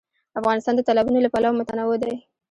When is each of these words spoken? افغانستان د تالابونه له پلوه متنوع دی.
افغانستان 0.39 0.73
د 0.75 0.81
تالابونه 0.87 1.19
له 1.21 1.29
پلوه 1.33 1.57
متنوع 1.59 1.95
دی. 2.03 2.13